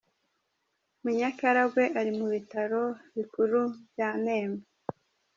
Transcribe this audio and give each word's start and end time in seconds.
Munyakaragwe 1.01 1.83
ari 1.99 2.11
mu 2.17 2.25
bitaro 2.33 2.81
bikuru 3.15 3.59
bya 3.91 4.09
Nemba. 4.23 4.65